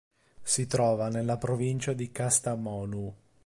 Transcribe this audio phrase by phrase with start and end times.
[0.41, 3.15] Si trova nella provincia di Kastamonu.